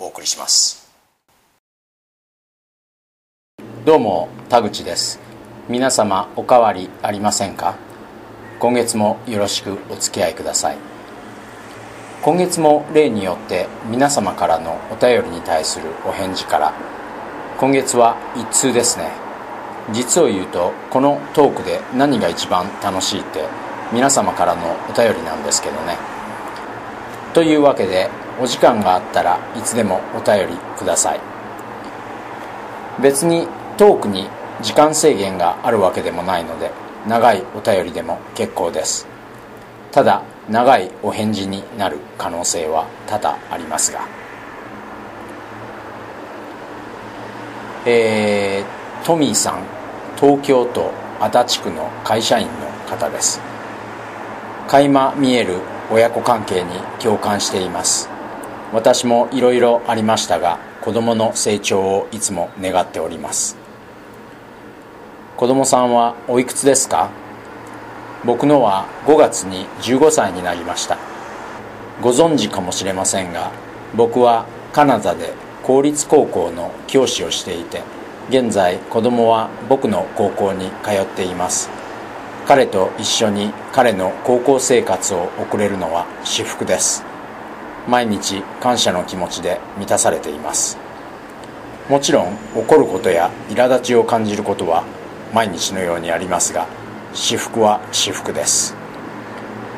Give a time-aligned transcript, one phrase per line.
[0.00, 0.88] お送りします。
[3.84, 5.18] どうも田口です。
[5.68, 7.74] 皆様おかわりありませんか？
[8.60, 10.76] 今月もよろしくお付き合いください。
[12.22, 16.72] 今月も例によって皆様からのお便りに対するお返事から
[17.58, 19.10] 今月は一通ですね。
[19.92, 23.44] 実を言うとこのトークで何が一番楽しいって
[23.92, 25.96] 皆様からのお便りなんですけどね。
[27.34, 28.08] というわけで
[28.40, 31.20] お時間があったらいつでもお便りください。
[33.00, 34.28] 別にトークに
[34.62, 36.70] 時間制限があるわけでもないので
[37.06, 39.06] 長いお便りでも結構です。
[39.92, 44.00] ただ長いお返事になる可能性は多々ありますが。
[47.86, 49.62] えー、トミーさん
[50.16, 52.52] 東京都足立区の会社員の
[52.88, 53.40] 方です。
[54.68, 55.60] 垣間見える
[55.90, 58.10] 親子関係に共感しています。
[58.72, 63.56] 私もいろいろありましたが子供の成長をいつも願っております。
[65.36, 67.10] 子供さんはおいくつですか？
[68.24, 70.98] 僕のは5月に15歳になりました。
[72.02, 73.50] ご存知かもしれませんが
[73.94, 77.82] 僕はカナダで公立高校の教師をしていて
[78.28, 81.70] 現在子供は僕の高校に通っています。
[82.46, 87.04] 彼と一緒に彼の高校生活を送れるのは至福です。
[87.88, 90.76] 毎日感謝の気持ちで満たされています。
[91.88, 94.84] もちろん怒ることや苛立ちを感じることは
[95.32, 96.66] 毎日のようにありますが
[97.14, 98.76] 至福は至福です。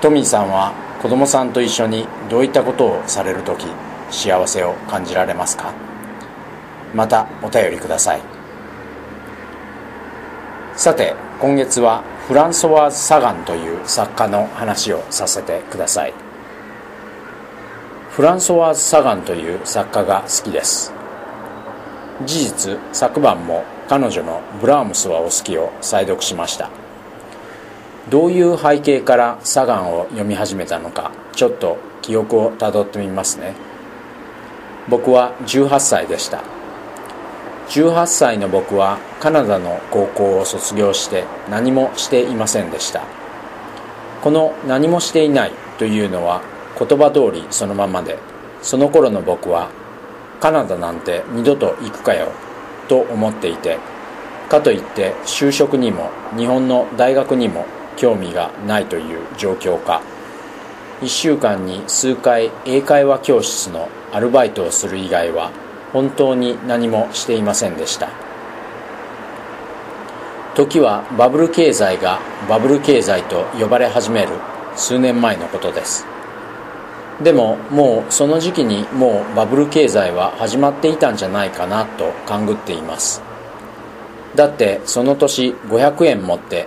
[0.00, 3.66] トミーさんは子供さんと一緒にどういったことをされる時
[4.10, 5.72] 幸せを感じられますか？
[6.92, 8.20] またお便りください。
[10.74, 16.14] さて今月はフランソワーズ・サガンという作家の話をさせてください。
[18.12, 20.92] フランソワーズ・サガンという作家が好きです。
[22.26, 26.68] 事実昨晩も彼女の「ブラームスはお好き」を再読しました。
[28.10, 33.54] どういう背景からサガンを読み始めたのかちょっと記憶をたどってみますね。
[34.88, 36.42] 僕は18歳でした。
[37.70, 43.04] 18歳の僕はカナダの高校を卒業して何もしていませんでした。
[44.20, 46.42] この「何もしていない」というのは
[46.84, 48.18] 言葉通りそのままで。
[48.62, 49.70] その頃の僕は
[50.40, 52.28] カナダなんて二度と行くかよ
[52.88, 53.78] と思っていて
[54.48, 57.66] かといって就職にも日本の大学にも
[57.96, 60.00] 興味がないという状況か。
[61.00, 65.50] 1週間に数回英会話教室のアルバイトをする以外は
[65.92, 68.08] 本当に何もしていませんでした。
[70.54, 74.28] 時はバブル経済がバブル経済と呼ばれ始める
[74.76, 76.06] 数年前のことです。
[77.22, 83.22] でももうその時期にもうバブル経済は始まっていたんじゃないかなと勘ぐっています。
[84.34, 86.66] だってその年500円持って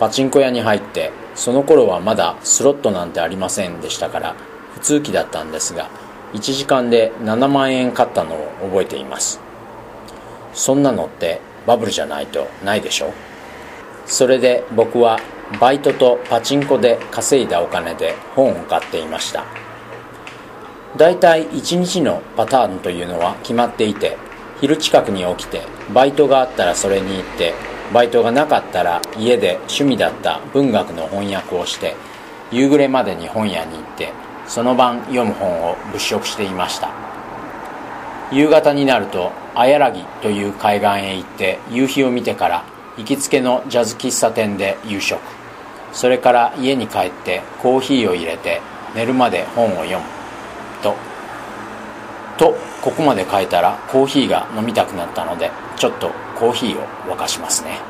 [0.00, 4.34] パチンコ屋に入ってその頃はまだスロットなんてありませんでしたから
[4.74, 5.88] 普通機だったんですが
[6.32, 9.40] 1時間で7万円買ったのを覚えています。
[10.52, 13.12] そんなのってバブルじゃないとないでしょ？
[14.06, 15.18] それで僕は
[15.60, 19.44] バイトとパチンコで稼いだお金で本を買っていました。
[20.96, 24.16] だいたい1日のパターンというのは決まっていて
[24.60, 25.62] 昼近くに起きて
[25.92, 27.52] バイトがあったらそれに行って
[27.92, 31.96] バイトがなかったら家で趣味だった文学の翻訳をして
[32.52, 34.12] 夕暮れまでに本屋に行って
[34.46, 36.90] その晩読む本を物色していました。
[38.30, 42.64] 夕方になると綾良木という海岸へ行って夕日を見てから
[42.96, 45.20] 行きつけのジャズ喫茶店で夕食。
[45.92, 48.60] それから家に帰ってコーヒーを入れて
[48.94, 50.23] 寝るまで本を読む。
[50.84, 50.94] と。
[52.36, 57.80] とここまで書いたらコーヒーが飲みたくなったのでちょっとコーヒーを沸かしますね。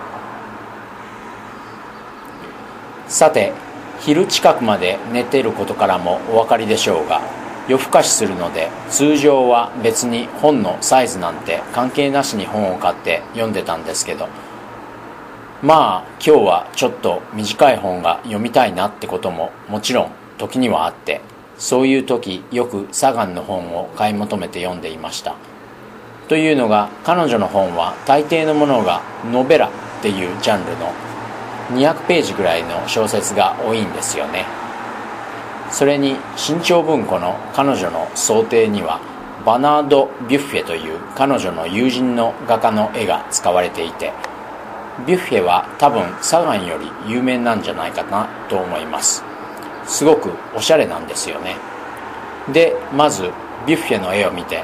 [3.08, 3.52] さて
[4.00, 7.22] 昼近くまで寝ていることからもお分かりでしょうが
[7.68, 14.28] 夜更かしするので通常は別に本のサイズなんて関係なしに本を買って読んでたんですけど
[15.62, 21.20] まあ今日はちょっと短い本が読みたいなってことももちろん時にはあって
[21.58, 25.34] そういう時よくサガンの本を買い求めて読んでいました。
[26.28, 29.70] というのが彼女の本は大抵のものがノベラっ
[30.02, 30.92] ていうジャンルの
[31.72, 34.44] 200ページぐらいの小説が多いんですよね。
[35.70, 39.00] それに新潮文庫の彼女の想定には
[39.44, 44.12] バナード・ビュッフェという彼女の友人の画家の絵が使われていて
[45.06, 49.33] ビュッフェは多分サガンより有名なんじゃないかなと思います。
[49.86, 51.56] すごくおしゃれなんですよね。
[52.52, 53.30] でまず
[53.66, 54.62] ビュッフェの絵を見て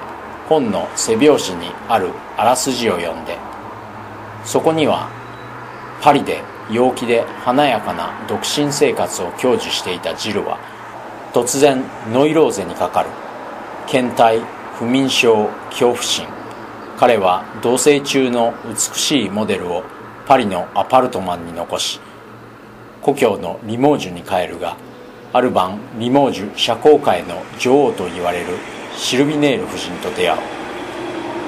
[0.49, 3.39] 本の背表紙にあるあらすじを読んで
[4.45, 5.09] そこには
[6.03, 10.59] パリで陽気で華やかな独身生活を享受していたジルは
[11.33, 11.83] 突然
[12.13, 13.11] ノイローゼにかかる。
[13.87, 14.41] 倦怠
[14.79, 16.27] 不眠症恐怖心。
[17.01, 19.85] 彼は同棲中の美しいモデルを
[20.27, 21.99] パリのアパルトマンに残し
[23.01, 24.77] 故郷のリモージュに帰るが
[25.33, 28.57] ある晩リモージュ社交界の女王と言われる
[28.97, 30.41] シルビネール夫人と出会う。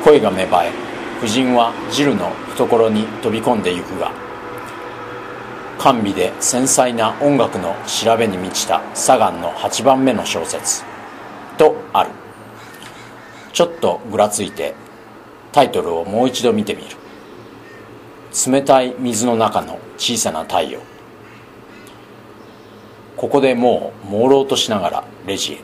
[0.04, 0.70] 声が芽生え
[1.18, 4.12] 夫人はジルの懐に飛び込んでゆくが
[5.78, 10.84] 甘美で繊細な音楽の調べに満ちたサガンの8番目の小説
[11.58, 12.10] とある。
[13.52, 14.74] ちょっとぐらついて
[15.50, 16.88] タイトルをもう一度見てみる。
[18.46, 20.80] 冷たい水の中の小さな太陽。
[23.22, 25.60] ここでもう朦朧としながらレジへ。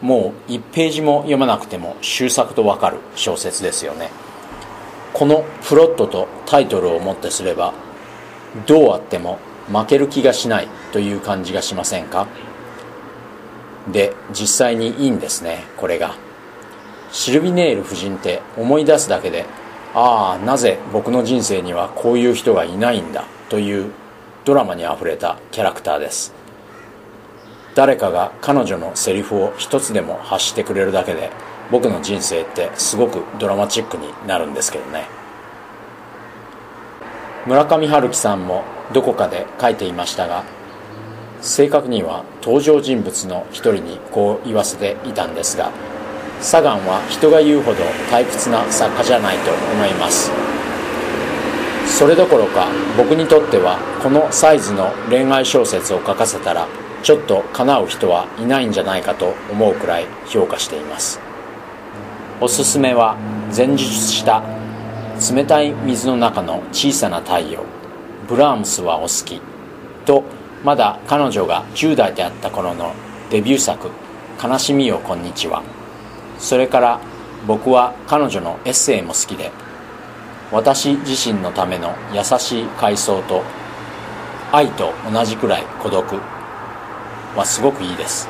[0.00, 4.10] もう1ページも読まなくても終作とわかる小説ですよね。
[5.12, 7.74] このプロットとタイトルをもってすれば
[8.66, 12.28] どうあっても負ける気がしないという感じがしませんか？
[13.90, 16.14] で実際にいいんですねこれが。
[17.10, 19.44] シルビネール夫人って思い出すだけで
[19.92, 23.90] ああなぜ僕の人生にはこういう人がいないんだという
[24.44, 26.32] ドラマにあふれたキャラクターです。
[27.76, 31.30] 誰かが彼女のセリフを一つでも発してくれるだけで
[31.70, 35.04] 僕の人生ってすごくドラマチックになるんですけどね。
[37.46, 38.64] 村上春樹さんも
[38.94, 40.42] どこかで書いていましたが
[41.42, 45.70] 正確には登場人物の一人にこう言わせていたんですが
[46.40, 50.32] サガンは人が言うほど退屈な作家じゃないと思います。
[51.86, 56.66] それどころか僕にとってはこのサイズの恋愛小説を書かせたら
[57.06, 61.20] ちょっと叶う人はいないんじゃないかと思うくらい評価しています。
[62.40, 63.16] おすすめは
[63.56, 64.42] 前述した
[65.32, 67.62] 冷たい水の中の小さな太陽
[68.28, 69.40] ブラームスはお好き
[70.04, 70.24] と
[70.64, 72.92] まだ彼女が10代であった頃の
[73.30, 73.88] デビュー作
[74.42, 75.62] 「悲しみよこんにちは」
[76.40, 76.98] それから
[77.46, 79.52] 僕は彼女のエッセイも好きで
[80.50, 83.44] 私自身のための優しい回想と
[84.50, 86.35] 愛と同じくらい孤独。
[87.36, 88.28] はすごくいいです。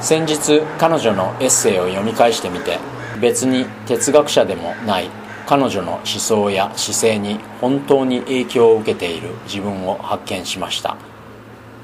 [0.00, 2.78] 先日彼女のエッセイを読み返してみて
[3.20, 5.10] 別に哲学者でもない
[5.46, 10.96] 彼女の思想や姿勢に本当に影響を受けている自分を発見しました。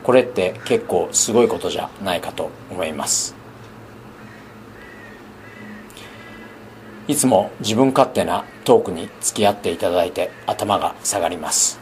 [0.03, 3.35] これって結構すごいことじゃないかと思います。
[7.09, 11.81] いつも自分勝手なトークに付き合っていただいて頭が下がります。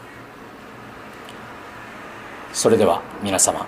[2.53, 3.67] それでは皆様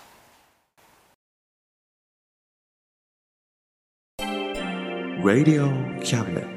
[5.23, 5.71] Radio
[6.03, 6.47] Cabinet.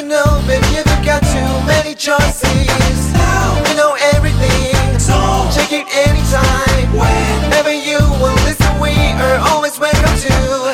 [0.00, 3.12] you know, baby, you've got too many choices.
[3.12, 5.12] Now you know everything, so
[5.52, 6.88] check it anytime.
[6.96, 10.69] Whenever you will listen, we are always welcome to.